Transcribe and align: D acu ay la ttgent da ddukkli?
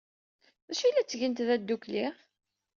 D 0.67 0.69
acu 0.71 0.83
ay 0.83 0.91
la 0.93 1.03
ttgent 1.03 1.43
da 1.47 1.55
ddukkli? 1.61 2.05